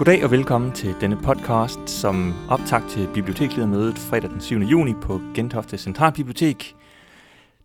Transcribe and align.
Goddag 0.00 0.24
og 0.24 0.30
velkommen 0.30 0.72
til 0.72 0.94
denne 1.00 1.16
podcast, 1.16 1.80
som 1.86 2.34
optag 2.48 2.82
til 2.90 3.08
bibliotekledermødet 3.14 3.98
fredag 3.98 4.30
den 4.30 4.40
7. 4.40 4.58
juni 4.58 4.94
på 5.02 5.20
Gentofte 5.34 5.78
Centralbibliotek. 5.78 6.76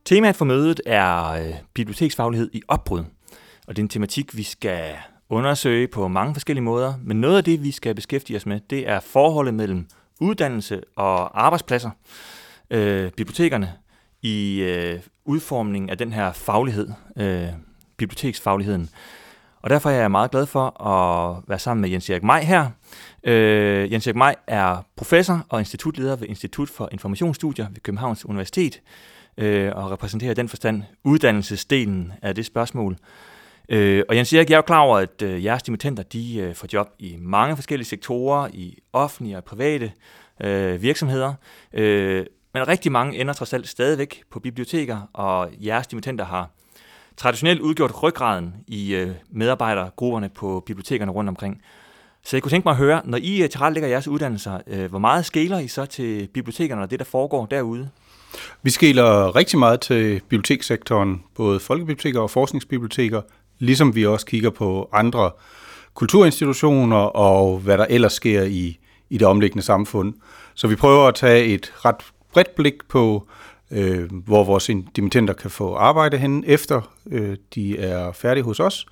Temaet 0.05 0.35
for 0.35 0.45
mødet 0.45 0.81
er 0.85 1.25
øh, 1.25 1.53
biblioteksfaglighed 1.73 2.49
i 2.53 2.61
opbrud, 2.67 3.03
og 3.67 3.75
det 3.75 3.77
er 3.77 3.83
en 3.83 3.89
tematik, 3.89 4.37
vi 4.37 4.43
skal 4.43 4.95
undersøge 5.29 5.87
på 5.87 6.07
mange 6.07 6.35
forskellige 6.35 6.63
måder, 6.63 6.93
men 7.03 7.21
noget 7.21 7.37
af 7.37 7.43
det, 7.43 7.63
vi 7.63 7.71
skal 7.71 7.95
beskæftige 7.95 8.37
os 8.37 8.45
med, 8.45 8.59
det 8.69 8.89
er 8.89 8.99
forholdet 8.99 9.53
mellem 9.53 9.87
uddannelse 10.21 10.81
og 10.95 11.45
arbejdspladser, 11.45 11.89
øh, 12.69 13.11
bibliotekerne, 13.11 13.73
i 14.21 14.61
øh, 14.61 14.99
udformningen 15.25 15.89
af 15.89 15.97
den 15.97 16.13
her 16.13 16.31
faglighed, 16.31 16.89
øh, 17.17 17.47
biblioteksfagligheden. 17.97 18.89
Og 19.65 19.71
derfor 19.71 19.89
er 19.89 20.01
jeg 20.01 20.11
meget 20.11 20.31
glad 20.31 20.45
for 20.45 20.81
at 20.81 21.43
være 21.47 21.59
sammen 21.59 21.81
med 21.81 21.89
Jens 21.89 22.09
Erik 22.09 22.23
Maj 22.23 22.43
her. 22.43 22.69
Øh, 23.23 23.91
Jens 23.91 24.07
Erik 24.07 24.15
Maj 24.15 24.35
er 24.47 24.85
professor 24.95 25.45
og 25.49 25.59
institutleder 25.59 26.15
ved 26.15 26.27
Institut 26.27 26.69
for 26.69 26.89
Informationsstudier 26.91 27.67
ved 27.69 27.81
Københavns 27.81 28.25
Universitet, 28.25 28.81
øh, 29.37 29.71
og 29.75 29.91
repræsenterer 29.91 30.31
i 30.31 30.33
den 30.33 30.49
forstand 30.49 30.83
uddannelsesdelen 31.03 32.13
af 32.21 32.35
det 32.35 32.45
spørgsmål. 32.45 32.97
Øh, 33.69 34.03
og 34.09 34.15
Jens 34.15 34.33
Erik, 34.33 34.49
jeg 34.49 34.55
er 34.55 34.57
jo 34.57 34.61
klar 34.61 34.79
over, 34.79 34.97
at 34.97 35.21
øh, 35.21 35.45
jeres 35.45 35.63
dimittenter 35.63 36.03
de, 36.03 36.37
øh, 36.37 36.55
får 36.55 36.67
job 36.73 36.89
i 36.99 37.17
mange 37.19 37.55
forskellige 37.55 37.87
sektorer, 37.87 38.49
i 38.53 38.77
offentlige 38.93 39.37
og 39.37 39.43
private 39.43 39.91
øh, 40.41 40.81
virksomheder. 40.81 41.33
Øh, 41.73 42.25
men 42.53 42.67
rigtig 42.67 42.91
mange 42.91 43.19
ender 43.19 43.33
trods 43.33 43.53
alt 43.53 43.67
stadigvæk 43.67 44.23
på 44.31 44.39
biblioteker, 44.39 45.09
og 45.13 45.49
jeres 45.65 45.87
dimittenter 45.87 46.25
har 46.25 46.49
traditionelt 47.17 47.61
udgjort 47.61 48.03
ryggraden 48.03 48.53
i 48.67 48.95
øh, 48.95 49.11
medarbejdergrupperne 49.31 50.29
på 50.29 50.63
bibliotekerne 50.65 51.11
rundt 51.11 51.29
omkring. 51.29 51.61
Så 52.23 52.35
jeg 52.37 52.43
kunne 52.43 52.51
tænke 52.51 52.65
mig 52.65 52.71
at 52.71 52.77
høre, 52.77 53.01
når 53.05 53.17
I 53.21 53.43
øh, 53.43 53.49
tilrettelægger 53.49 53.89
jeres 53.89 54.07
uddannelser, 54.07 54.59
øh, 54.67 54.89
hvor 54.89 54.99
meget 54.99 55.25
skæler 55.25 55.59
I 55.59 55.67
så 55.67 55.85
til 55.85 56.27
bibliotekerne 56.33 56.81
og 56.81 56.91
det, 56.91 56.99
der 56.99 57.05
foregår 57.05 57.45
derude? 57.45 57.89
Vi 58.63 58.69
skæler 58.69 59.35
rigtig 59.35 59.59
meget 59.59 59.81
til 59.81 60.21
bibliotekssektoren, 60.29 61.23
både 61.35 61.59
folkebiblioteker 61.59 62.19
og 62.19 62.29
forskningsbiblioteker, 62.29 63.21
ligesom 63.59 63.95
vi 63.95 64.05
også 64.05 64.25
kigger 64.25 64.49
på 64.49 64.89
andre 64.93 65.31
kulturinstitutioner 65.93 66.97
og 66.97 67.59
hvad 67.59 67.77
der 67.77 67.85
ellers 67.89 68.13
sker 68.13 68.43
i, 68.43 68.77
i 69.09 69.17
det 69.17 69.27
omliggende 69.27 69.63
samfund. 69.63 70.13
Så 70.53 70.67
vi 70.67 70.75
prøver 70.75 71.07
at 71.07 71.15
tage 71.15 71.45
et 71.45 71.73
ret 71.85 71.95
bredt 72.33 72.55
blik 72.55 72.73
på, 72.89 73.27
øh, 73.75 74.11
hvor 74.11 74.43
vores 74.43 74.69
dimittenter 74.95 75.33
kan 75.33 75.51
få 75.51 75.75
arbejde 75.75 76.17
hen 76.17 76.43
efter 76.47 76.81
øh, 77.11 77.37
de 77.55 77.79
er 77.79 78.11
færdige 78.11 78.43
hos 78.43 78.59
os. 78.59 78.85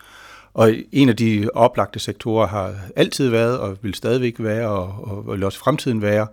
Og 0.54 0.74
en 0.92 1.10
af 1.10 1.16
de 1.16 1.50
oplagte 1.54 2.00
sektorer 2.00 2.48
har 2.48 2.76
altid 2.96 3.30
været 3.30 3.60
og 3.60 3.78
vil 3.82 3.94
stadigvæk 3.94 4.36
være, 4.40 4.70
og, 4.70 5.08
og 5.08 5.34
vil 5.34 5.44
også 5.44 5.58
i 5.58 5.64
fremtiden 5.64 6.02
være, 6.02 6.28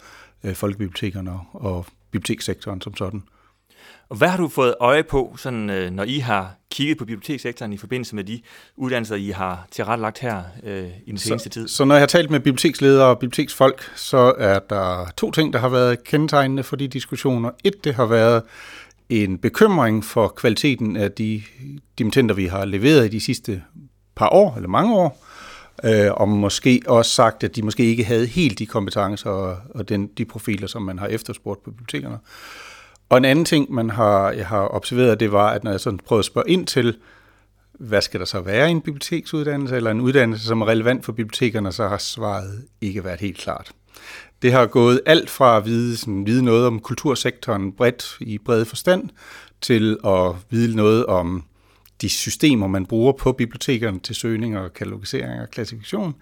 øh, 0.45 0.55
folkebibliotekerne 0.55 1.33
og 1.53 1.87
bibliotekssektoren 2.11 2.81
som 2.81 2.97
sådan. 2.97 3.23
Og 4.11 4.16
hvad 4.16 4.28
har 4.28 4.36
du 4.36 4.48
fået 4.48 4.75
øje 4.80 5.03
på, 5.03 5.34
sådan, 5.39 5.70
øh, 5.70 5.91
når 5.91 6.05
I 6.05 6.19
har 6.19 6.55
kigget 6.70 6.98
på 6.98 7.05
bibliotekssektoren 7.05 7.72
i 7.72 7.77
forbindelse 7.77 8.17
med 8.17 8.25
de 8.25 8.41
uddannelser, 8.77 9.17
I 9.17 9.28
har 9.28 9.67
tilrettelagt 9.70 10.19
her 10.19 10.42
øh, 10.64 10.89
i 11.06 11.11
den 11.11 11.19
seneste 11.19 11.48
så, 11.48 11.50
tid? 11.50 11.69
Så 11.69 11.84
når 11.84 11.94
jeg 11.94 12.02
har 12.02 12.06
talt 12.06 12.30
med 12.30 12.41
biblioteksledere 12.41 13.06
og 13.06 13.19
biblioteksfolk, 13.19 13.92
så 13.97 14.34
er 14.39 14.58
der 14.58 15.12
to 15.17 15.30
ting, 15.30 15.52
der 15.52 15.58
har 15.58 15.69
været 15.69 16.05
kendetegnende 16.05 16.62
for 16.62 16.77
de 16.77 16.89
diskussioner. 16.89 17.50
Et, 17.64 17.84
det 17.84 17.94
har 17.94 18.06
været 18.06 18.42
en 19.08 19.39
bekymring 19.39 20.05
for 20.05 20.28
kvaliteten 20.28 20.97
af 20.97 21.12
de 21.12 21.42
dimittenter, 21.98 22.34
vi 22.34 22.47
har 22.47 22.64
leveret 22.64 23.06
i 23.06 23.08
de 23.08 23.20
sidste 23.20 23.62
par 24.17 24.29
år, 24.29 24.56
eller 24.56 24.68
mange 24.68 24.95
år, 24.95 25.27
øh, 25.85 26.12
og 26.12 26.29
måske 26.29 26.83
også 26.86 27.11
sagt, 27.11 27.45
at 27.45 27.56
de 27.56 27.62
måske 27.62 27.85
ikke 27.85 28.05
havde 28.05 28.27
helt 28.27 28.58
de 28.58 28.67
kompetencer 28.67 29.30
og, 29.30 29.58
og 29.74 29.89
den, 29.89 30.06
de 30.06 30.24
profiler, 30.24 30.67
som 30.67 30.83
man 30.83 30.98
har 30.98 31.06
efterspurgt 31.06 31.64
på 31.64 31.70
bibliotekerne. 31.70 32.18
Og 33.11 33.19
en 33.19 33.25
anden 33.25 33.45
ting, 33.45 33.73
man 33.73 33.91
har, 33.91 34.31
jeg 34.31 34.47
har 34.47 34.69
observeret, 34.75 35.21
det 35.21 35.33
var, 35.33 35.51
at 35.51 35.65
når 35.65 35.71
jeg 35.71 35.81
sådan 35.81 36.01
prøvede 36.07 36.21
at 36.21 36.25
spørge 36.25 36.51
ind 36.51 36.67
til, 36.67 36.97
hvad 37.73 38.03
skal 38.03 38.21
der 38.21 38.27
så 38.27 38.41
være 38.41 38.69
i 38.69 38.71
en 38.71 38.81
biblioteksuddannelse, 38.81 39.77
eller 39.77 39.91
en 39.91 40.01
uddannelse, 40.01 40.47
som 40.47 40.61
er 40.61 40.69
relevant 40.69 41.05
for 41.05 41.13
bibliotekerne, 41.13 41.73
så 41.73 41.89
har 41.89 41.98
svaret 41.98 42.65
ikke 42.81 43.05
været 43.05 43.21
helt 43.21 43.39
klart. 43.39 43.73
Det 44.43 44.53
har 44.53 44.67
gået 44.67 45.01
alt 45.07 45.31
fra 45.31 45.57
at 45.57 45.65
vide, 45.65 45.97
sådan, 45.97 46.27
vide 46.27 46.45
noget 46.45 46.67
om 46.67 46.81
kultursektoren 46.81 47.73
bredt 47.73 48.17
i 48.21 48.39
bred 48.39 48.65
forstand, 48.65 49.09
til 49.61 49.98
at 50.07 50.33
vide 50.51 50.77
noget 50.77 51.07
om 51.07 51.45
de 52.01 52.09
systemer, 52.09 52.67
man 52.67 52.87
bruger 52.87 53.13
på 53.13 53.33
bibliotekerne 53.33 54.01
til 54.01 54.15
søgning 54.15 54.59
og 54.59 54.73
katalogisering 54.73 55.41
og 55.41 55.51
klassifikation, 55.51 56.15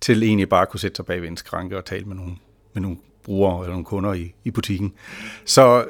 til 0.00 0.22
egentlig 0.22 0.48
bare 0.48 0.62
at 0.62 0.68
kunne 0.68 0.80
sætte 0.80 0.96
sig 0.96 1.06
bag 1.06 1.22
ved 1.22 1.28
en 1.28 1.36
skranke 1.36 1.76
og 1.76 1.84
tale 1.84 2.04
med 2.04 2.16
nogle, 2.16 2.32
med 2.74 2.82
nogle 2.82 2.96
brugere 3.24 3.60
eller 3.60 3.72
nogle 3.72 3.84
kunder 3.84 4.12
i, 4.12 4.34
i 4.44 4.50
butikken. 4.50 4.92
Så 5.44 5.84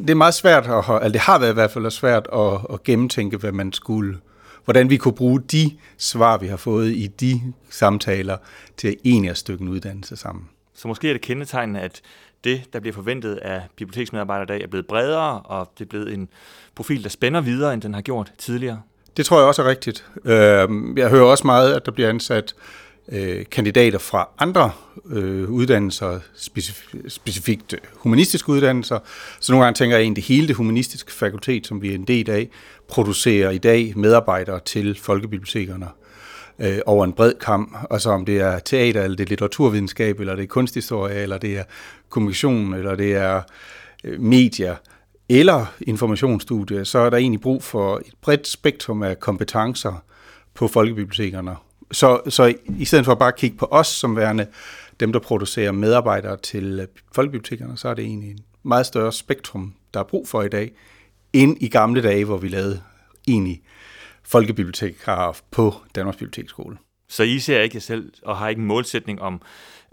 det 0.00 0.10
er 0.10 0.14
meget 0.14 0.34
svært, 0.34 0.66
at, 0.66 0.84
eller 0.88 1.08
det 1.08 1.20
har 1.20 1.38
været 1.38 1.50
i 1.50 1.54
hvert 1.54 1.70
fald 1.70 1.90
svært 1.90 2.28
at, 2.32 2.58
at 2.72 2.82
gennemtænke, 2.82 3.36
hvad 3.36 3.52
man 3.52 3.72
skulle, 3.72 4.18
hvordan 4.64 4.90
vi 4.90 4.96
kunne 4.96 5.14
bruge 5.14 5.40
de 5.40 5.70
svar, 5.98 6.38
vi 6.38 6.46
har 6.46 6.56
fået 6.56 6.90
i 6.90 7.06
de 7.06 7.40
samtaler, 7.70 8.36
til 8.76 8.88
at 8.88 8.94
egentlig 9.04 9.30
at 9.30 9.36
stykke 9.36 9.62
en 9.62 9.68
uddannelse 9.68 10.16
sammen. 10.16 10.48
Så 10.74 10.88
måske 10.88 11.08
er 11.08 11.12
det 11.12 11.22
kendetegnende, 11.22 11.80
at 11.80 12.00
det, 12.44 12.62
der 12.72 12.80
bliver 12.80 12.94
forventet 12.94 13.34
af 13.34 13.62
biblioteksmedarbejdere 13.76 14.44
i 14.44 14.58
dag, 14.58 14.64
er 14.64 14.68
blevet 14.68 14.86
bredere, 14.86 15.40
og 15.40 15.72
det 15.78 15.84
er 15.84 15.88
blevet 15.88 16.12
en 16.12 16.28
profil, 16.74 17.02
der 17.02 17.08
spænder 17.08 17.40
videre, 17.40 17.74
end 17.74 17.82
den 17.82 17.94
har 17.94 18.02
gjort 18.02 18.32
tidligere. 18.38 18.80
Det 19.16 19.26
tror 19.26 19.38
jeg 19.38 19.46
også 19.46 19.62
er 19.62 19.68
rigtigt. 19.68 20.04
Øhm, 20.24 20.98
jeg 20.98 21.10
hører 21.10 21.24
også 21.24 21.46
meget, 21.46 21.74
at 21.74 21.86
der 21.86 21.92
bliver 21.92 22.08
ansat 22.08 22.54
øh, 23.12 23.44
kandidater 23.50 23.98
fra 23.98 24.28
andre 24.38 24.70
øh, 25.10 25.50
uddannelser, 25.50 26.20
specif- 26.36 27.08
specifikt 27.08 27.74
humanistiske 27.94 28.48
uddannelser. 28.48 28.98
Så 29.40 29.52
nogle 29.52 29.64
gange 29.64 29.76
tænker 29.76 29.96
jeg 29.96 30.02
egentlig, 30.02 30.22
at 30.22 30.28
hele 30.28 30.48
det 30.48 30.56
humanistiske 30.56 31.12
fakultet, 31.12 31.66
som 31.66 31.82
vi 31.82 31.90
er 31.90 31.94
en 31.94 32.04
del 32.04 32.30
af, 32.30 32.48
producerer 32.88 33.50
i 33.50 33.58
dag 33.58 33.92
medarbejdere 33.96 34.60
til 34.64 34.98
folkebibliotekerne 35.02 35.88
øh, 36.58 36.78
over 36.86 37.04
en 37.04 37.12
bred 37.12 37.32
kamp. 37.40 37.76
og 37.90 38.00
så 38.00 38.10
om 38.10 38.24
det 38.24 38.40
er 38.40 38.58
teater, 38.58 39.02
eller 39.02 39.16
det 39.16 39.24
er 39.24 39.28
litteraturvidenskab, 39.28 40.20
eller 40.20 40.36
det 40.36 40.42
er 40.42 40.46
kunsthistorie, 40.46 41.14
eller 41.14 41.38
det 41.38 41.58
er 41.58 41.64
kommunikation, 42.08 42.74
eller 42.74 42.94
det 42.94 43.14
er 43.14 43.42
øh, 44.04 44.20
medier, 44.20 44.76
eller 45.28 45.74
informationsstudie, 45.80 46.84
så 46.84 46.98
er 46.98 47.10
der 47.10 47.16
egentlig 47.16 47.40
brug 47.40 47.62
for 47.62 47.96
et 47.96 48.12
bredt 48.20 48.48
spektrum 48.48 49.02
af 49.02 49.20
kompetencer 49.20 50.04
på 50.54 50.68
folkebibliotekerne. 50.68 51.56
Så, 51.92 52.20
så 52.28 52.54
i 52.78 52.84
stedet 52.84 53.04
for 53.04 53.14
bare 53.14 53.28
at 53.28 53.36
kigge 53.36 53.56
på 53.56 53.68
os 53.70 53.86
som 53.86 54.16
værende 54.16 54.46
dem, 55.00 55.12
der 55.12 55.18
producerer 55.18 55.72
medarbejdere 55.72 56.36
til 56.36 56.80
øh, 56.80 56.86
folkebibliotekerne, 57.12 57.78
så 57.78 57.88
er 57.88 57.94
det 57.94 58.04
egentlig 58.04 58.30
en 58.30 58.44
meget 58.62 58.86
større 58.86 59.12
spektrum, 59.12 59.74
der 59.94 60.00
er 60.00 60.04
brug 60.04 60.28
for 60.28 60.42
i 60.42 60.48
dag, 60.48 60.72
end 61.32 61.56
i 61.60 61.68
gamle 61.68 62.02
dage, 62.02 62.24
hvor 62.24 62.36
vi 62.36 62.48
lavede 62.48 62.82
egentlig 63.28 63.62
folkebibliotekarer 64.22 65.32
på 65.50 65.74
Danmarks 65.94 66.16
Biblioteksskole. 66.16 66.76
Så 67.08 67.22
I 67.22 67.38
ser 67.38 67.60
ikke 67.60 67.76
jer 67.76 67.80
selv 67.80 68.12
og 68.22 68.36
har 68.36 68.48
ikke 68.48 68.60
en 68.60 68.66
målsætning 68.66 69.22
om 69.22 69.42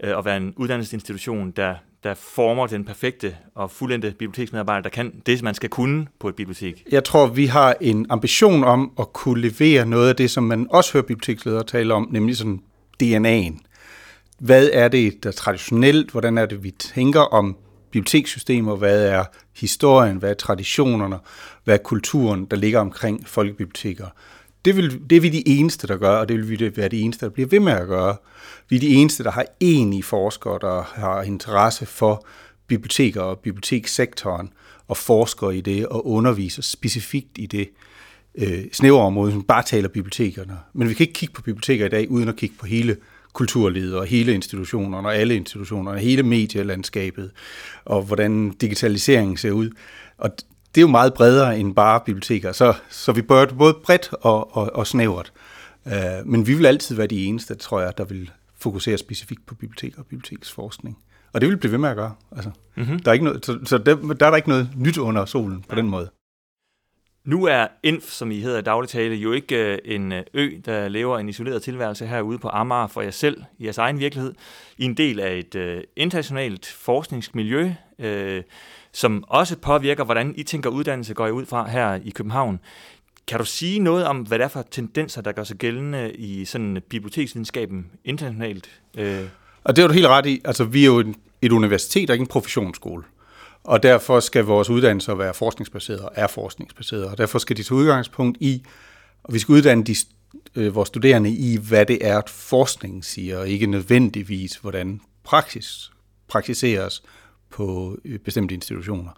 øh, 0.02 0.18
at 0.18 0.24
være 0.24 0.36
en 0.36 0.54
uddannelsesinstitution, 0.56 1.50
der, 1.50 1.74
der 2.04 2.14
former 2.14 2.66
den 2.66 2.84
perfekte 2.84 3.36
og 3.54 3.70
fuldendte 3.70 4.10
biblioteksmedarbejder, 4.10 4.82
der 4.82 4.90
kan 4.90 5.22
det, 5.26 5.42
man 5.42 5.54
skal 5.54 5.68
kunne 5.68 6.06
på 6.20 6.28
et 6.28 6.34
bibliotek? 6.34 6.84
Jeg 6.90 7.04
tror, 7.04 7.26
vi 7.26 7.46
har 7.46 7.74
en 7.80 8.06
ambition 8.10 8.64
om 8.64 8.92
at 8.98 9.12
kunne 9.12 9.40
levere 9.40 9.86
noget 9.86 10.08
af 10.08 10.16
det, 10.16 10.30
som 10.30 10.44
man 10.44 10.66
også 10.70 10.92
hører 10.92 11.04
biblioteksledere 11.06 11.64
tale 11.64 11.94
om, 11.94 12.08
nemlig 12.10 12.36
sådan 12.36 12.60
DNA'en. 13.02 13.58
Hvad 14.38 14.70
er 14.72 14.88
det, 14.88 15.24
der 15.24 15.28
er 15.28 15.34
traditionelt? 15.34 16.10
Hvordan 16.10 16.38
er 16.38 16.46
det, 16.46 16.64
vi 16.64 16.70
tænker 16.70 17.20
om 17.20 17.56
bibliotekssystemer? 17.90 18.76
Hvad 18.76 19.06
er 19.06 19.24
historien? 19.56 20.16
Hvad 20.16 20.30
er 20.30 20.34
traditionerne? 20.34 21.18
Hvad 21.64 21.74
er 21.74 21.82
kulturen, 21.82 22.44
der 22.44 22.56
ligger 22.56 22.80
omkring 22.80 23.28
folkebiblioteker? 23.28 24.06
Det, 24.64 24.76
vil, 24.76 25.00
det 25.10 25.16
er 25.16 25.20
vi 25.20 25.28
de 25.28 25.48
eneste, 25.48 25.86
der 25.86 25.96
gør, 25.96 26.16
og 26.16 26.28
det 26.28 26.36
vil 26.36 26.60
vi 26.60 26.76
være 26.76 26.88
de 26.88 27.00
eneste, 27.00 27.26
der 27.26 27.30
bliver 27.30 27.48
ved 27.48 27.60
med 27.60 27.72
at 27.72 27.86
gøre. 27.86 28.16
Vi 28.68 28.76
er 28.76 28.80
de 28.80 28.88
eneste, 28.88 29.24
der 29.24 29.30
har 29.30 29.46
enige 29.60 30.02
forskere, 30.02 30.58
der 30.60 31.00
har 31.00 31.22
interesse 31.22 31.86
for 31.86 32.26
biblioteker 32.66 33.20
og 33.20 33.38
bibliotekssektoren, 33.38 34.52
og 34.88 34.96
forsker 34.96 35.50
i 35.50 35.60
det 35.60 35.86
og 35.86 36.06
underviser 36.06 36.62
specifikt 36.62 37.38
i 37.38 37.46
det 37.46 37.68
øh, 38.34 38.64
snævre 38.72 39.02
område, 39.02 39.32
som 39.32 39.42
bare 39.42 39.62
taler 39.62 39.88
bibliotekerne. 39.88 40.58
Men 40.72 40.88
vi 40.88 40.94
kan 40.94 41.04
ikke 41.04 41.12
kigge 41.12 41.34
på 41.34 41.42
biblioteker 41.42 41.86
i 41.86 41.88
dag, 41.88 42.10
uden 42.10 42.28
at 42.28 42.36
kigge 42.36 42.56
på 42.58 42.66
hele 42.66 42.96
kulturlivet 43.32 43.96
og 43.96 44.06
hele 44.06 44.34
institutionerne 44.34 45.08
og 45.08 45.16
alle 45.16 45.36
institutionerne, 45.36 46.00
hele 46.00 46.22
medielandskabet 46.22 47.30
og 47.84 48.02
hvordan 48.02 48.50
digitaliseringen 48.50 49.36
ser 49.36 49.50
ud. 49.50 49.70
Og 50.18 50.30
det 50.74 50.80
er 50.80 50.82
jo 50.82 50.88
meget 50.88 51.14
bredere 51.14 51.58
end 51.58 51.74
bare 51.74 52.00
biblioteker, 52.06 52.52
så, 52.52 52.74
så 52.90 53.12
vi 53.12 53.22
bør 53.22 53.46
både 53.46 53.74
bredt 53.74 54.10
og, 54.12 54.56
og, 54.56 54.76
og 54.76 54.86
snævert. 54.86 55.32
Uh, 55.86 55.92
men 56.24 56.46
vi 56.46 56.54
vil 56.54 56.66
altid 56.66 56.96
være 56.96 57.06
de 57.06 57.24
eneste, 57.24 57.54
tror 57.54 57.80
jeg, 57.80 57.98
der 57.98 58.04
vil 58.04 58.30
fokusere 58.58 58.98
specifikt 58.98 59.46
på 59.46 59.54
biblioteker 59.54 59.98
og 59.98 60.06
biblioteksforskning. 60.06 60.98
Og 61.32 61.40
det 61.40 61.48
vil 61.48 61.56
blive 61.56 61.72
ved 61.72 61.78
med 61.78 61.88
at 61.88 61.96
gøre. 61.96 62.14
Altså, 62.36 62.50
mm-hmm. 62.76 62.98
der 62.98 63.10
er 63.10 63.12
ikke 63.12 63.24
noget, 63.24 63.46
så 63.46 63.58
så 63.64 63.78
der, 63.78 63.94
der 63.94 64.26
er 64.26 64.30
der 64.30 64.36
ikke 64.36 64.48
noget 64.48 64.68
nyt 64.76 64.98
under 64.98 65.24
solen 65.24 65.64
på 65.68 65.74
den 65.74 65.88
måde. 65.88 66.10
Nu 67.24 67.44
er 67.44 67.66
INF, 67.82 68.04
som 68.04 68.30
I 68.30 68.40
hedder 68.40 68.58
i 68.58 68.62
dagligtale, 68.62 69.14
jo 69.14 69.32
ikke 69.32 69.56
øh, 69.56 69.78
en 69.84 70.12
øh, 70.12 70.22
ø, 70.34 70.50
der 70.64 70.88
lever 70.88 71.18
en 71.18 71.28
isoleret 71.28 71.62
tilværelse 71.62 72.06
herude 72.06 72.38
på 72.38 72.48
Amager 72.48 72.86
for 72.86 73.00
jer 73.02 73.10
selv, 73.10 73.42
i 73.58 73.64
jeres 73.64 73.78
egen 73.78 73.98
virkelighed. 73.98 74.34
I 74.78 74.84
en 74.84 74.94
del 74.94 75.20
af 75.20 75.38
et 75.38 75.54
øh, 75.54 75.82
internationalt 75.96 76.66
forskningsmiljø, 76.66 77.72
øh, 77.98 78.42
som 78.92 79.24
også 79.28 79.56
påvirker, 79.58 80.04
hvordan 80.04 80.34
I 80.36 80.42
tænker 80.42 80.70
uddannelse, 80.70 81.14
går 81.14 81.26
I 81.26 81.30
ud 81.30 81.46
fra 81.46 81.68
her 81.68 81.98
i 82.04 82.10
København. 82.10 82.60
Kan 83.28 83.38
du 83.38 83.44
sige 83.44 83.78
noget 83.78 84.04
om, 84.04 84.18
hvad 84.20 84.38
det 84.38 84.44
er 84.44 84.48
for 84.48 84.64
tendenser, 84.70 85.22
der 85.22 85.32
gør 85.32 85.44
sig 85.44 85.56
gældende 85.56 86.12
i 86.12 86.44
sådan 86.44 86.82
biblioteksvidenskaben 86.88 87.86
internationalt? 88.04 88.80
Øh? 88.98 89.20
Og 89.64 89.76
det 89.76 89.82
er 89.82 89.88
du 89.88 89.94
helt 89.94 90.06
ret 90.06 90.26
i. 90.26 90.40
Altså, 90.44 90.64
vi 90.64 90.82
er 90.82 90.86
jo 90.86 91.04
et 91.42 91.52
universitet 91.52 92.10
og 92.10 92.14
ikke 92.14 92.22
en 92.22 92.26
professionsskole. 92.28 93.02
Og 93.64 93.82
derfor 93.82 94.20
skal 94.20 94.44
vores 94.44 94.70
uddannelser 94.70 95.14
være 95.14 95.34
forskningsbaseret 95.34 96.00
og 96.00 96.12
er 96.14 96.26
forskningsbaseret. 96.26 97.04
Og 97.04 97.18
derfor 97.18 97.38
skal 97.38 97.56
de 97.56 97.62
tage 97.62 97.78
udgangspunkt 97.78 98.38
i, 98.40 98.62
og 99.24 99.34
vi 99.34 99.38
skal 99.38 99.52
uddanne 99.52 99.84
de, 99.84 99.96
øh, 100.56 100.74
vores 100.74 100.86
studerende 100.86 101.30
i, 101.30 101.58
hvad 101.68 101.86
det 101.86 101.98
er, 102.00 102.18
at 102.18 102.30
forskningen 102.30 103.02
siger, 103.02 103.38
og 103.38 103.48
ikke 103.48 103.66
nødvendigvis, 103.66 104.56
hvordan 104.56 105.00
praksis 105.24 105.90
praktiseres 106.28 107.02
på 107.50 107.96
øh, 108.04 108.18
bestemte 108.18 108.54
institutioner. 108.54 109.10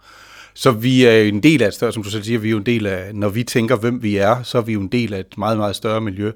Så 0.53 0.71
vi 0.71 1.05
er 1.05 1.21
en 1.21 1.43
del 1.43 1.63
af 1.63 1.67
et 1.67 1.73
større, 1.73 1.93
som 1.93 2.03
du 2.03 2.09
selv 2.09 2.23
siger, 2.23 2.39
vi 2.39 2.47
er 2.47 2.51
jo 2.51 2.57
en 2.57 2.65
del 2.65 2.85
af, 2.85 3.15
når 3.15 3.29
vi 3.29 3.43
tænker, 3.43 3.75
hvem 3.75 4.03
vi 4.03 4.17
er, 4.17 4.43
så 4.43 4.57
er 4.57 4.61
vi 4.61 4.73
jo 4.73 4.81
en 4.81 4.87
del 4.87 5.13
af 5.13 5.19
et 5.19 5.37
meget, 5.37 5.57
meget 5.57 5.75
større 5.75 6.01
miljø. 6.01 6.31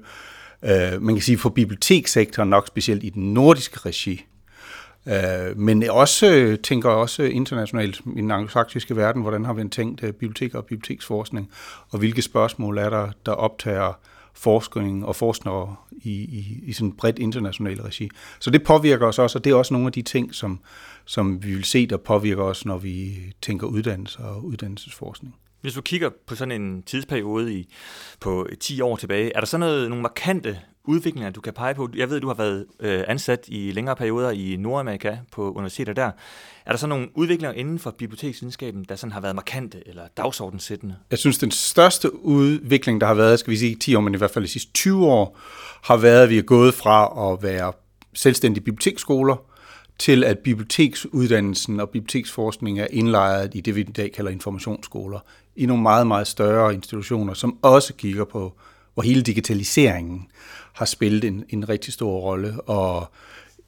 Øh, 0.64 1.02
man 1.02 1.14
kan 1.14 1.22
sige, 1.22 1.38
for 1.38 1.48
bibliotekssektoren 1.48 2.50
nok 2.50 2.66
specielt 2.66 3.04
i 3.04 3.10
den 3.10 3.34
nordiske 3.34 3.78
regi, 3.78 4.24
Øh, 5.06 5.58
men 5.58 5.90
også 5.90 6.56
tænker 6.62 6.90
også 6.90 7.22
internationalt 7.22 8.00
i 8.16 8.20
den 8.20 8.30
anglosaksiske 8.30 8.96
verden, 8.96 9.22
hvordan 9.22 9.44
har 9.44 9.52
vi 9.52 9.68
tænkt 9.68 10.02
øh, 10.02 10.12
bibliotek 10.12 10.54
og 10.54 10.64
biblioteksforskning, 10.64 11.50
og 11.90 11.98
hvilke 11.98 12.22
spørgsmål 12.22 12.78
er 12.78 12.90
der, 12.90 13.08
der 13.26 13.32
optager 13.32 13.92
forskning 14.34 15.06
og 15.06 15.16
forskere 15.16 15.76
i, 15.92 16.12
i, 16.12 16.60
i 16.62 16.72
sådan 16.72 16.92
bredt 16.92 17.18
internationalt 17.18 17.84
regi. 17.84 18.10
Så 18.40 18.50
det 18.50 18.62
påvirker 18.62 19.06
os 19.06 19.18
også, 19.18 19.38
og 19.38 19.44
det 19.44 19.50
er 19.50 19.54
også 19.54 19.74
nogle 19.74 19.86
af 19.86 19.92
de 19.92 20.02
ting, 20.02 20.34
som, 20.34 20.60
som 21.04 21.42
vi 21.42 21.54
vil 21.54 21.64
se, 21.64 21.86
der 21.86 21.96
påvirker 21.96 22.42
os, 22.42 22.64
når 22.64 22.78
vi 22.78 23.16
tænker 23.42 23.66
uddannelse 23.66 24.18
og 24.18 24.44
uddannelsesforskning. 24.44 25.34
Hvis 25.60 25.74
du 25.74 25.80
kigger 25.80 26.10
på 26.26 26.34
sådan 26.34 26.62
en 26.62 26.82
tidsperiode 26.82 27.54
i, 27.54 27.74
på 28.20 28.48
10 28.60 28.80
år 28.80 28.96
tilbage, 28.96 29.32
er 29.36 29.40
der 29.40 29.46
så 29.46 29.58
noget, 29.58 29.88
nogle 29.88 30.02
markante 30.02 30.58
udviklinger, 30.90 31.30
du 31.30 31.40
kan 31.40 31.52
pege 31.52 31.74
på? 31.74 31.88
Jeg 31.96 32.10
ved, 32.10 32.20
du 32.20 32.26
har 32.26 32.34
været 32.34 32.66
øh, 32.80 33.04
ansat 33.08 33.44
i 33.48 33.72
længere 33.72 33.96
perioder 33.96 34.30
i 34.30 34.56
Nordamerika 34.58 35.16
på 35.32 35.52
universiteter 35.52 35.92
der. 35.92 36.10
Er 36.66 36.70
der 36.70 36.76
så 36.76 36.86
nogle 36.86 37.08
udviklinger 37.14 37.52
inden 37.52 37.78
for 37.78 37.90
biblioteksvidenskaben, 37.90 38.84
der 38.88 38.96
sådan 38.96 39.12
har 39.12 39.20
været 39.20 39.34
markante 39.34 39.88
eller 39.88 40.02
dagsordenssættende? 40.16 40.96
Jeg 41.10 41.18
synes, 41.18 41.38
den 41.38 41.50
største 41.50 42.24
udvikling, 42.24 43.00
der 43.00 43.06
har 43.06 43.14
været, 43.14 43.38
skal 43.38 43.50
vi 43.50 43.56
sige 43.56 43.74
10 43.74 43.94
år, 43.94 44.00
men 44.00 44.14
i 44.14 44.18
hvert 44.18 44.30
fald 44.30 44.44
de 44.44 44.50
sidste 44.50 44.72
20 44.72 45.06
år, 45.06 45.38
har 45.82 45.96
været, 45.96 46.22
at 46.22 46.30
vi 46.30 46.38
er 46.38 46.42
gået 46.42 46.74
fra 46.74 47.32
at 47.32 47.42
være 47.42 47.72
selvstændige 48.14 48.64
biblioteksskoler 48.64 49.36
til 49.98 50.24
at 50.24 50.38
biblioteksuddannelsen 50.38 51.80
og 51.80 51.90
biblioteksforskning 51.90 52.80
er 52.80 52.86
indlejret 52.90 53.54
i 53.54 53.60
det, 53.60 53.76
vi 53.76 53.80
i 53.80 53.84
dag 53.84 54.12
kalder 54.12 54.30
informationsskoler, 54.30 55.18
i 55.56 55.66
nogle 55.66 55.82
meget, 55.82 56.06
meget 56.06 56.26
større 56.26 56.74
institutioner, 56.74 57.34
som 57.34 57.58
også 57.62 57.94
kigger 57.94 58.24
på, 58.24 58.54
hvor 58.94 59.02
hele 59.02 59.22
digitaliseringen 59.22 60.26
har 60.72 60.84
spillet 60.84 61.24
en, 61.24 61.44
en 61.48 61.68
rigtig 61.68 61.92
stor 61.92 62.20
rolle, 62.20 62.60
og 62.60 63.10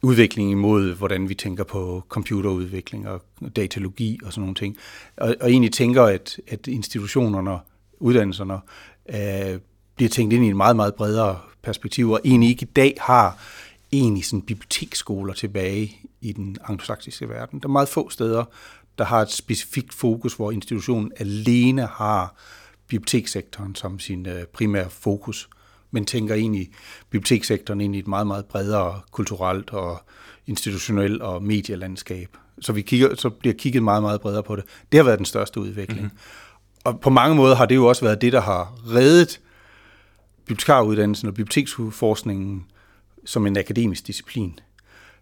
udvikling 0.01 0.51
imod, 0.51 0.95
hvordan 0.95 1.29
vi 1.29 1.33
tænker 1.33 1.63
på 1.63 2.03
computerudvikling 2.09 3.07
og 3.07 3.21
datalogi 3.55 4.19
og 4.23 4.33
sådan 4.33 4.41
nogle 4.41 4.55
ting. 4.55 4.77
Og, 5.17 5.35
og 5.41 5.49
egentlig 5.51 5.73
tænker, 5.73 6.03
at, 6.03 6.39
at 6.47 6.67
institutionerne, 6.67 7.57
uddannelserne, 7.99 8.59
øh, 9.09 9.59
bliver 9.95 10.09
tænkt 10.09 10.33
ind 10.33 10.45
i 10.45 10.47
en 10.47 10.57
meget, 10.57 10.75
meget 10.75 10.95
bredere 10.95 11.39
perspektiv, 11.61 12.11
og 12.11 12.21
egentlig 12.25 12.49
ikke 12.49 12.63
i 12.63 12.69
dag 12.75 12.97
har 13.01 13.37
egentlig 13.91 14.25
sådan 14.25 14.41
biblioteksskoler 14.41 15.33
tilbage 15.33 15.97
i 16.21 16.31
den 16.31 16.57
anglosaksiske 16.63 17.29
verden. 17.29 17.59
Der 17.59 17.67
er 17.67 17.71
meget 17.71 17.89
få 17.89 18.09
steder, 18.09 18.43
der 18.97 19.03
har 19.03 19.21
et 19.21 19.31
specifikt 19.31 19.93
fokus, 19.93 20.33
hvor 20.33 20.51
institutionen 20.51 21.11
alene 21.17 21.85
har 21.85 22.35
bibliotekssektoren 22.93 23.75
som 23.75 23.99
sin 23.99 24.25
øh, 24.25 24.45
primære 24.45 24.89
fokus, 24.89 25.49
men 25.91 26.05
tænker 26.05 26.35
egentlig 26.35 26.69
bibliotekssektoren 27.09 27.81
ind 27.81 27.95
i 27.95 27.99
et 27.99 28.07
meget, 28.07 28.27
meget 28.27 28.45
bredere 28.45 29.01
kulturelt 29.11 29.69
og 29.69 30.03
institutionelt 30.47 31.21
og 31.21 31.43
medielandskab. 31.43 32.37
Så, 32.61 32.73
vi 32.73 32.81
kigger, 32.81 33.15
så 33.15 33.29
bliver 33.29 33.53
kigget 33.53 33.83
meget, 33.83 34.03
meget 34.03 34.21
bredere 34.21 34.43
på 34.43 34.55
det. 34.55 34.63
Det 34.91 34.97
har 34.97 35.03
været 35.03 35.17
den 35.17 35.25
største 35.25 35.59
udvikling. 35.59 36.01
Mm-hmm. 36.01 36.17
Og 36.83 36.99
på 36.99 37.09
mange 37.09 37.35
måder 37.35 37.55
har 37.55 37.65
det 37.65 37.75
jo 37.75 37.85
også 37.85 38.05
været 38.05 38.21
det, 38.21 38.33
der 38.33 38.41
har 38.41 38.75
reddet 38.87 39.39
bibliotekaruddannelsen 40.45 41.27
og 41.27 41.33
biblioteksforskningen 41.33 42.65
som 43.25 43.47
en 43.47 43.57
akademisk 43.57 44.07
disciplin. 44.07 44.59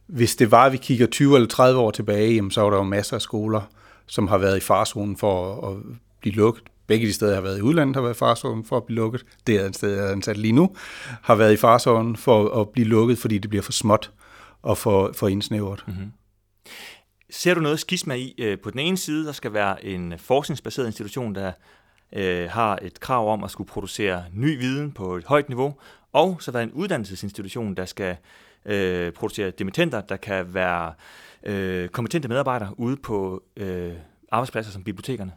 Hvis 0.07 0.35
det 0.35 0.51
var, 0.51 0.65
at 0.65 0.71
vi 0.71 0.77
kigger 0.77 1.07
20 1.07 1.35
eller 1.35 1.47
30 1.47 1.79
år 1.79 1.91
tilbage, 1.91 2.33
jamen, 2.33 2.51
så 2.51 2.61
var 2.61 2.69
der 2.69 2.77
jo 2.77 2.83
masser 2.83 3.15
af 3.15 3.21
skoler, 3.21 3.61
som 4.05 4.27
har 4.27 4.37
været 4.37 4.57
i 4.57 4.59
farzonen 4.59 5.17
for 5.17 5.67
at, 5.69 5.77
blive 6.21 6.35
lukket. 6.35 6.63
Begge 6.87 7.07
de 7.07 7.13
steder, 7.13 7.31
jeg 7.31 7.37
har 7.37 7.41
været 7.41 7.57
i 7.57 7.61
udlandet, 7.61 7.95
har 7.95 8.01
været 8.01 8.15
i 8.15 8.17
farzonen 8.17 8.65
for 8.65 8.77
at 8.77 8.83
blive 8.83 8.95
lukket. 8.95 9.25
Det 9.47 9.55
er 9.55 9.65
et 9.65 9.75
sted, 9.75 9.95
jeg 9.95 10.05
er 10.05 10.11
ansat 10.11 10.37
lige 10.37 10.51
nu, 10.51 10.75
har 11.21 11.35
været 11.35 11.53
i 11.53 11.57
farzonen 11.57 12.15
for 12.15 12.61
at 12.61 12.69
blive 12.69 12.87
lukket, 12.87 13.17
fordi 13.17 13.37
det 13.37 13.49
bliver 13.49 13.63
for 13.63 13.71
småt 13.71 14.11
og 14.61 14.77
for, 14.77 15.11
for 15.15 15.27
indsnævret. 15.27 15.83
Mm-hmm. 15.87 16.11
Ser 17.29 17.53
du 17.53 17.61
noget 17.61 17.79
skisma 17.79 18.13
i? 18.13 18.35
Øh, 18.37 18.59
på 18.59 18.69
den 18.69 18.79
ene 18.79 18.97
side, 18.97 19.25
der 19.25 19.31
skal 19.31 19.53
være 19.53 19.85
en 19.85 20.13
forskningsbaseret 20.17 20.85
institution, 20.85 21.35
der 21.35 21.51
øh, 22.13 22.49
har 22.49 22.79
et 22.81 22.99
krav 22.99 23.33
om 23.33 23.43
at 23.43 23.51
skulle 23.51 23.67
producere 23.67 24.23
ny 24.33 24.59
viden 24.59 24.91
på 24.91 25.15
et 25.15 25.23
højt 25.25 25.49
niveau, 25.49 25.75
og 26.13 26.37
så 26.39 26.51
være 26.51 26.63
en 26.63 26.71
uddannelsesinstitution, 26.71 27.75
der 27.75 27.85
skal 27.85 28.15
øh, 28.65 29.11
producere 29.11 29.49
dimittenter, 29.49 30.01
der 30.01 30.17
kan 30.17 30.53
være 30.53 30.93
øh, 31.43 31.89
kompetente 31.89 32.27
medarbejdere 32.27 32.79
ude 32.79 32.97
på 32.97 33.43
øh, 33.57 33.93
arbejdspladser 34.31 34.71
som 34.71 34.83
bibliotekerne? 34.83 35.31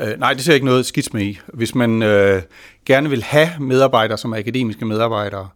Øh, 0.00 0.18
nej, 0.18 0.34
det 0.34 0.44
ser 0.44 0.52
jeg 0.52 0.56
ikke 0.56 0.66
noget 0.66 0.86
skidt 0.86 1.14
med 1.14 1.22
i. 1.22 1.38
Hvis 1.54 1.74
man 1.74 2.02
øh, 2.02 2.42
gerne 2.86 3.10
vil 3.10 3.22
have 3.22 3.48
medarbejdere 3.60 4.18
som 4.18 4.32
er 4.32 4.36
akademiske 4.36 4.84
medarbejdere, 4.84 5.48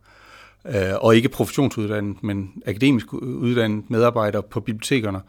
øh, 0.69 0.95
og 1.01 1.17
ikke 1.17 1.29
professionsuddannet, 1.29 2.23
men 2.23 2.51
akademisk 2.67 3.13
uddannet 3.13 3.91
medarbejdere 3.91 4.43
på 4.43 4.61
bibliotekerne, 4.61 5.21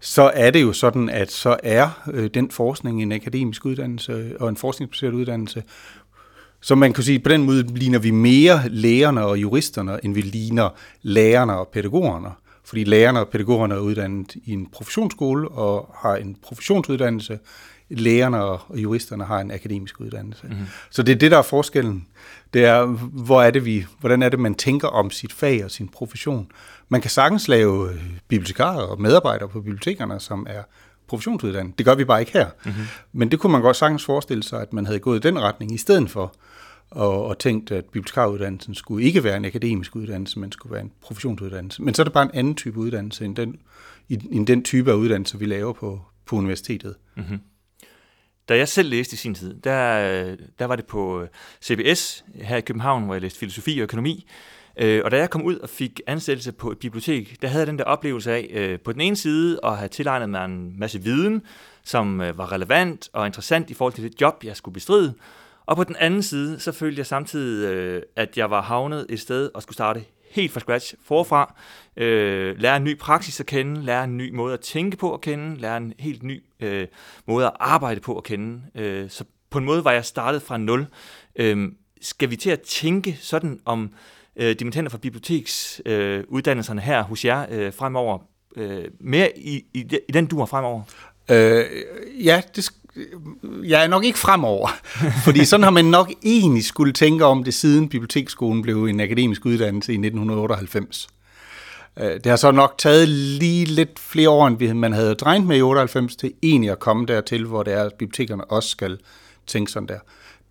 så 0.00 0.30
er 0.34 0.50
det 0.50 0.62
jo 0.62 0.72
sådan, 0.72 1.08
at 1.08 1.32
så 1.32 1.56
er 1.62 2.02
øh, 2.12 2.30
den 2.34 2.50
forskning 2.50 3.02
en 3.02 3.12
akademisk 3.12 3.64
uddannelse 3.66 4.12
øh, 4.12 4.30
og 4.40 4.48
en 4.48 4.56
forskningsbaseret 4.56 5.12
uddannelse, 5.12 5.62
så 6.64 6.74
man 6.74 6.92
kan 6.92 7.04
sige, 7.04 7.16
at 7.16 7.22
på 7.22 7.28
den 7.28 7.42
måde 7.42 7.62
ligner 7.62 7.98
vi 7.98 8.10
mere 8.10 8.68
lærerne 8.68 9.24
og 9.24 9.38
juristerne, 9.38 9.98
end 10.04 10.14
vi 10.14 10.20
ligner 10.20 10.68
lærerne 11.02 11.58
og 11.58 11.68
pædagogerne. 11.68 12.28
Fordi 12.64 12.84
lærerne 12.84 13.20
og 13.20 13.28
pædagogerne 13.28 13.74
er 13.74 13.78
uddannet 13.78 14.34
i 14.44 14.52
en 14.52 14.66
professionsskole 14.66 15.48
og 15.48 15.94
har 15.98 16.16
en 16.16 16.36
professionsuddannelse. 16.42 17.38
Lærerne 17.96 18.42
og 18.42 18.60
juristerne 18.74 19.24
har 19.24 19.40
en 19.40 19.50
akademisk 19.50 20.00
uddannelse. 20.00 20.46
Mm-hmm. 20.46 20.66
Så 20.90 21.02
det 21.02 21.12
er 21.12 21.16
det, 21.16 21.30
der 21.30 21.38
er 21.38 21.42
forskellen. 21.42 22.06
Det 22.54 22.64
er, 22.64 22.84
hvor 23.24 23.42
er 23.42 23.50
det 23.50 23.64
vi, 23.64 23.86
hvordan 24.00 24.22
er 24.22 24.28
det, 24.28 24.38
man 24.38 24.54
tænker 24.54 24.88
om 24.88 25.10
sit 25.10 25.32
fag 25.32 25.64
og 25.64 25.70
sin 25.70 25.88
profession. 25.88 26.50
Man 26.88 27.00
kan 27.00 27.10
sagtens 27.10 27.48
lave 27.48 27.90
bibliotekarer 28.28 28.82
og 28.82 29.00
medarbejdere 29.00 29.48
på 29.48 29.60
bibliotekerne, 29.60 30.20
som 30.20 30.46
er 30.50 30.62
professionsuddannet. 31.08 31.78
Det 31.78 31.86
gør 31.86 31.94
vi 31.94 32.04
bare 32.04 32.20
ikke 32.20 32.32
her. 32.32 32.46
Mm-hmm. 32.64 32.82
Men 33.12 33.30
det 33.30 33.38
kunne 33.38 33.52
man 33.52 33.62
godt 33.62 33.76
sagtens 33.76 34.04
forestille 34.04 34.42
sig, 34.42 34.62
at 34.62 34.72
man 34.72 34.86
havde 34.86 34.98
gået 34.98 35.24
i 35.24 35.28
den 35.28 35.38
retning 35.38 35.74
i 35.74 35.78
stedet 35.78 36.10
for 36.10 36.34
og, 36.90 37.24
og 37.24 37.38
tænkt, 37.38 37.72
at 37.72 37.84
bibliotekaruddannelsen 37.84 38.74
skulle 38.74 39.06
ikke 39.06 39.24
være 39.24 39.36
en 39.36 39.44
akademisk 39.44 39.96
uddannelse, 39.96 40.38
men 40.38 40.52
skulle 40.52 40.72
være 40.72 40.82
en 40.82 40.92
professionsuddannelse. 41.02 41.82
Men 41.82 41.94
så 41.94 42.02
er 42.02 42.04
det 42.04 42.12
bare 42.12 42.24
en 42.24 42.30
anden 42.34 42.54
type 42.54 42.78
uddannelse, 42.78 43.24
end 43.24 43.36
den, 43.36 43.56
end 44.08 44.46
den 44.46 44.62
type 44.64 44.90
af 44.90 44.94
uddannelse, 44.94 45.38
vi 45.38 45.46
laver 45.46 45.72
på, 45.72 46.00
på 46.26 46.36
universitetet. 46.36 46.94
Mm-hmm. 47.16 47.38
Da 48.48 48.56
jeg 48.56 48.68
selv 48.68 48.88
læste 48.88 49.14
i 49.14 49.16
sin 49.16 49.34
tid, 49.34 49.54
der, 49.54 50.12
øh, 50.12 50.38
der 50.58 50.64
var 50.64 50.76
det 50.76 50.86
på 50.86 51.22
øh, 51.22 51.28
CBS 51.62 52.24
her 52.34 52.56
i 52.56 52.60
København, 52.60 53.04
hvor 53.04 53.14
jeg 53.14 53.22
læste 53.22 53.38
filosofi 53.38 53.78
og 53.78 53.82
økonomi. 53.82 54.26
Øh, 54.76 55.02
og 55.04 55.10
da 55.10 55.16
jeg 55.16 55.30
kom 55.30 55.42
ud 55.42 55.56
og 55.58 55.68
fik 55.68 56.00
ansættelse 56.06 56.52
på 56.52 56.70
et 56.70 56.78
bibliotek, 56.78 57.42
der 57.42 57.48
havde 57.48 57.60
jeg 57.60 57.66
den 57.66 57.78
der 57.78 57.84
oplevelse 57.84 58.32
af, 58.32 58.78
på 58.84 58.92
den 58.92 59.00
ene 59.00 59.16
side 59.16 59.60
at 59.64 59.76
have 59.76 59.88
tilegnet 59.88 60.30
mig 60.30 60.44
en 60.44 60.78
masse 60.78 61.02
viden, 61.02 61.42
som 61.84 62.18
var 62.18 62.52
relevant 62.52 63.08
og 63.12 63.26
interessant 63.26 63.70
i 63.70 63.74
forhold 63.74 63.92
til 63.92 64.04
det 64.04 64.20
job, 64.20 64.44
jeg 64.44 64.56
skulle 64.56 64.72
bestride. 64.72 65.14
Og 65.66 65.76
på 65.76 65.84
den 65.84 65.96
anden 65.96 66.22
side, 66.22 66.60
så 66.60 66.72
følte 66.72 66.98
jeg 66.98 67.06
samtidig, 67.06 68.02
at 68.16 68.38
jeg 68.38 68.50
var 68.50 68.62
havnet 68.62 69.06
et 69.08 69.20
sted 69.20 69.50
og 69.54 69.62
skulle 69.62 69.74
starte 69.74 70.04
helt 70.32 70.52
fra 70.52 70.60
scratch 70.60 70.94
forfra, 71.04 71.54
øh, 71.96 72.58
lære 72.58 72.76
en 72.76 72.84
ny 72.84 72.98
praksis 72.98 73.40
at 73.40 73.46
kende, 73.46 73.82
lære 73.82 74.04
en 74.04 74.16
ny 74.16 74.34
måde 74.34 74.54
at 74.54 74.60
tænke 74.60 74.96
på 74.96 75.14
at 75.14 75.20
kende, 75.20 75.60
lære 75.60 75.76
en 75.76 75.92
helt 75.98 76.22
ny 76.22 76.42
øh, 76.60 76.86
måde 77.26 77.46
at 77.46 77.52
arbejde 77.60 78.00
på 78.00 78.16
at 78.16 78.24
kende. 78.24 78.62
Øh, 78.74 79.10
så 79.10 79.24
på 79.50 79.58
en 79.58 79.64
måde 79.64 79.84
var 79.84 79.92
jeg 79.92 80.04
startet 80.04 80.42
fra 80.42 80.58
nul. 80.58 80.86
Øh, 81.36 81.72
skal 82.00 82.30
vi 82.30 82.36
til 82.36 82.50
at 82.50 82.60
tænke 82.60 83.18
sådan 83.20 83.60
om 83.64 83.90
øh, 84.36 84.56
dimittenter 84.58 84.90
fra 84.90 84.98
biblioteksuddannelserne 84.98 86.80
øh, 86.80 86.86
her 86.86 87.02
hos 87.02 87.24
jer 87.24 87.46
øh, 87.50 87.72
fremover, 87.72 88.18
øh, 88.56 88.84
mere 89.00 89.38
i, 89.38 89.64
i, 89.74 89.98
i 90.08 90.12
den 90.12 90.26
duer 90.26 90.46
fremover? 90.46 90.82
Øh, 91.30 91.64
ja, 92.24 92.42
det, 92.56 92.70
ja, 93.68 93.86
nok 93.86 94.04
ikke 94.04 94.18
fremover. 94.18 94.68
Fordi 95.24 95.44
sådan 95.44 95.64
har 95.64 95.70
man 95.70 95.84
nok 95.84 96.12
egentlig 96.22 96.64
skulle 96.64 96.92
tænke 96.92 97.24
om 97.24 97.44
det, 97.44 97.54
siden 97.54 97.88
biblioteksskolen 97.88 98.62
blev 98.62 98.84
en 98.84 99.00
akademisk 99.00 99.46
uddannelse 99.46 99.92
i 99.92 99.96
1998. 99.96 101.08
Øh, 101.96 102.14
det 102.14 102.26
har 102.26 102.36
så 102.36 102.50
nok 102.50 102.74
taget 102.78 103.08
lige 103.08 103.64
lidt 103.64 103.98
flere 103.98 104.30
år, 104.30 104.46
end 104.46 104.74
man 104.74 104.92
havde 104.92 105.16
regnet 105.22 105.48
med 105.48 105.56
i 105.56 105.62
98, 105.62 106.16
til 106.16 106.32
egentlig 106.42 106.70
at 106.70 106.78
komme 106.78 107.06
dertil, 107.06 107.44
hvor 107.44 107.62
det 107.62 107.72
er, 107.72 107.84
at 107.84 107.94
bibliotekerne 107.94 108.44
også 108.44 108.68
skal 108.68 108.98
tænke 109.46 109.72
sådan 109.72 109.88
der. 109.88 109.98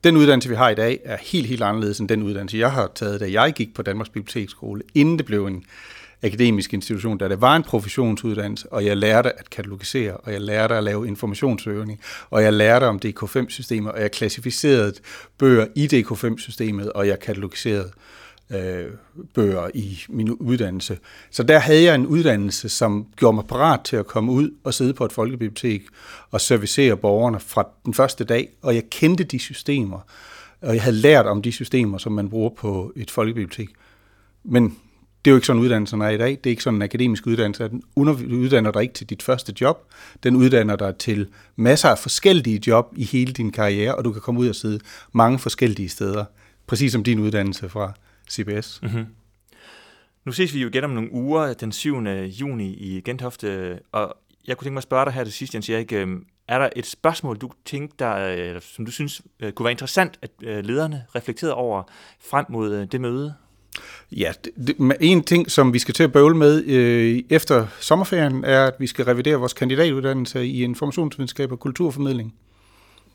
Den 0.04 0.18
uddannelse, 0.18 0.50
vi 0.50 0.56
har 0.56 0.70
i 0.70 0.76
dag, 0.76 1.00
er 1.06 1.18
helt, 1.22 1.48
helt 1.48 1.64
anderledes 1.64 2.00
end 2.00 2.10
den 2.10 2.24
uddannelse, 2.24 2.58
jeg 2.58 2.72
har 2.72 2.92
taget, 2.96 3.20
da 3.20 3.32
jeg 3.32 3.54
gik 3.54 3.74
på 3.74 3.82
Danmarks 3.82 4.10
Biblioteksskole, 4.10 4.82
inden 4.96 5.18
det 5.18 5.26
blev 5.26 5.46
en 5.46 5.64
akademisk 6.24 6.74
institution, 6.74 7.18
da 7.18 7.28
det 7.28 7.42
var 7.42 7.56
en 7.56 7.64
professionsuddannelse, 7.64 8.74
og 8.74 8.86
jeg 8.86 8.98
lærte 8.98 9.40
at 9.40 9.50
katalogisere, 9.50 10.18
og 10.18 10.34
jeg 10.34 10.42
lærte 10.42 10.76
at 10.76 10.84
lave 10.84 11.08
informationssøgning, 11.08 12.00
og 12.30 12.44
jeg 12.44 12.54
lærte 12.54 12.84
om 12.84 13.00
DK5-systemer, 13.06 13.92
og 13.92 14.02
jeg 14.02 14.12
klassificerede 14.12 14.94
bøger 15.38 15.68
i 15.76 15.86
DK5-systemet, 15.94 16.92
og 16.92 17.08
jeg 17.08 17.20
katalogiserede 17.20 17.92
øh, 18.50 18.86
bøger 19.34 19.70
i 19.74 20.00
min 20.10 20.30
uddannelse. 20.30 20.98
Så 21.32 21.44
der 21.44 21.60
havde 21.60 21.84
jeg 21.84 21.96
en 21.96 22.06
uddannelse, 22.06 22.70
som 22.70 23.08
gjorde 23.16 23.36
mig 23.36 23.46
parat 23.46 23.80
til 23.82 23.96
at 23.96 24.08
komme 24.08 24.32
ud 24.32 24.52
og 24.64 24.74
sidde 24.74 24.94
på 24.94 25.06
et 25.06 25.12
folkebibliotek 25.12 25.84
og 26.32 26.42
servicere 26.42 26.98
borgerne 26.98 27.40
fra 27.40 27.68
den 27.86 27.94
første 27.94 28.24
dag, 28.24 28.50
og 28.62 28.76
jeg 28.76 28.84
kendte 28.90 29.24
de 29.24 29.40
systemer, 29.40 30.00
og 30.62 30.74
jeg 30.74 30.84
havde 30.84 30.96
lært 30.96 31.26
om 31.26 31.42
de 31.42 31.52
systemer, 31.52 31.98
som 31.98 32.12
man 32.12 32.30
bruger 32.30 32.50
på 32.50 32.94
et 32.96 33.12
folkebibliotek. 33.12 33.70
Men 34.44 34.78
det 35.26 35.32
er 35.32 35.34
jo 35.34 35.38
ikke 35.38 35.48
sådan, 35.48 35.62
uddannelsen 35.62 36.02
er 36.02 36.10
i 36.10 36.18
dag. 36.18 36.30
Det 36.30 36.46
er 36.46 36.50
ikke 36.50 36.64
sådan 36.64 36.76
en 36.76 36.82
akademisk 36.82 37.28
uddannelse. 37.28 37.70
Den 37.70 37.84
uddanner 38.34 38.72
dig 38.72 38.82
ikke 38.82 38.94
til 38.94 39.10
dit 39.10 39.24
første 39.24 39.54
job. 39.62 39.92
Den 40.24 40.36
uddanner 40.36 40.76
dig 40.76 40.96
til 40.96 41.28
masser 41.56 41.90
af 41.90 41.98
forskellige 41.98 42.62
job 42.68 42.94
i 42.96 43.04
hele 43.04 43.34
din 43.34 43.52
karriere, 43.52 43.96
og 43.96 44.06
du 44.06 44.12
kan 44.12 44.22
komme 44.22 44.40
ud 44.40 44.50
og 44.50 44.56
sidde 44.56 44.80
mange 45.12 45.40
forskellige 45.40 45.90
steder. 45.90 46.26
Præcis 46.68 46.92
som 46.92 47.04
din 47.04 47.20
uddannelse 47.20 47.70
fra 47.70 47.94
CBS. 48.32 48.80
Mm-hmm. 48.84 49.06
Nu 50.26 50.32
ses 50.32 50.54
vi 50.54 50.62
jo 50.62 50.68
igen 50.68 50.84
om 50.84 50.90
nogle 50.90 51.12
uger, 51.12 51.54
den 51.54 51.72
7. 51.72 51.98
juni 52.28 52.74
i 52.74 53.02
Gentofte, 53.02 53.80
og 53.92 54.18
jeg 54.48 54.58
kunne 54.58 54.66
tænke 54.66 54.74
mig 54.74 54.80
at 54.80 54.84
spørge 54.84 55.06
dig 55.06 55.14
her 55.14 55.24
til 55.24 55.34
sidst, 55.34 55.54
Jens 55.54 55.70
Erik, 55.70 55.94
øhm, 55.94 56.26
er 56.48 56.60
der 56.60 56.70
et 56.76 56.86
spørgsmål, 56.86 57.38
du 57.38 57.52
tænkte, 57.66 57.96
der, 58.00 58.14
eller 58.16 58.56
øh, 58.56 58.62
som 58.62 58.86
du 58.86 58.92
synes 58.92 59.22
øh, 59.40 59.52
kunne 59.52 59.64
være 59.64 59.72
interessant, 59.72 60.20
at 60.22 60.32
øh, 60.44 60.66
lederne 60.66 61.06
reflekterede 61.16 61.54
over 61.54 61.84
frem 62.20 62.46
mod 62.50 62.86
det 62.86 63.02
møde? 63.02 63.34
Ja, 64.12 64.34
det, 64.44 64.52
det, 64.68 64.98
en 65.00 65.24
ting, 65.24 65.52
som 65.52 65.74
vi 65.74 65.80
skal 65.80 65.94
til 65.94 66.04
at 66.04 66.12
bøvle 66.12 66.38
med 66.38 66.64
øh, 66.64 67.24
efter 67.30 67.68
sommerferien, 67.80 68.44
er, 68.44 68.66
at 68.66 68.74
vi 68.80 68.88
skal 68.88 69.06
revidere 69.06 69.36
vores 69.36 69.54
kandidatuddannelse 69.54 70.46
i 70.46 70.64
informationsvidenskab 70.64 71.52
og 71.52 71.60
kulturformidling. 71.60 72.34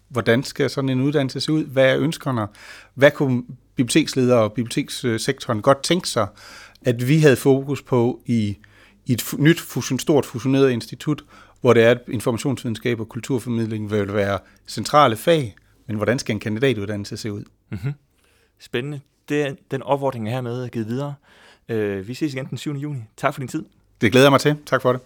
Hvordan 0.09 0.43
skal 0.43 0.71
sådan 0.71 0.91
en 0.91 1.01
uddannelse 1.01 1.41
se 1.41 1.53
ud? 1.53 1.65
Hvad 1.65 1.85
er 1.85 1.99
ønskerne? 1.99 2.47
Hvad 2.95 3.11
kunne 3.11 3.43
biblioteksledere 3.77 4.39
og 4.39 4.53
bibliotekssektoren 4.53 5.63
godt 5.63 5.83
tænke 5.83 6.09
sig, 6.09 6.27
at 6.83 7.09
vi 7.09 7.19
havde 7.19 7.37
fokus 7.37 7.83
på 7.83 8.23
i, 8.27 8.57
i 9.07 9.13
et 9.13 9.35
nyt 9.39 9.61
fusion, 9.61 9.99
stort 9.99 10.27
fusioneret 10.27 10.71
institut, 10.71 11.25
hvor 11.61 11.73
det 11.73 11.83
er, 11.83 11.91
at 11.91 12.01
informationsvidenskab 12.09 13.01
og 13.01 13.09
kulturformidling 13.09 13.91
vil 13.91 14.15
være 14.15 14.39
centrale 14.67 15.17
fag, 15.17 15.57
men 15.87 15.97
hvordan 15.97 16.19
skal 16.19 16.33
en 16.33 16.41
kandidatuddannelse 16.41 17.17
se 17.17 17.33
ud? 17.33 17.45
Mm-hmm. 17.71 17.93
Spændende. 18.61 19.01
Det 19.29 19.57
den 19.71 19.83
opfordring, 19.83 20.29
er 20.29 20.33
hermed 20.33 20.69
givet 20.69 20.89
videre. 20.89 21.15
Øh, 21.69 22.09
vi 22.09 22.15
ses 22.15 22.35
igen 22.35 22.47
den 22.47 22.59
7. 22.59 22.75
juni. 22.75 23.01
Tak 23.17 23.35
for 23.35 23.41
din 23.41 23.49
tid. 23.49 23.65
Det 24.01 24.13
glæder 24.13 24.27
jeg 24.27 24.33
mig 24.33 24.41
til. 24.41 24.57
Tak 24.67 24.83
for 24.83 24.93
det. 24.93 25.01